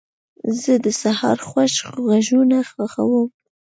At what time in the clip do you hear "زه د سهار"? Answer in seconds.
0.59-1.37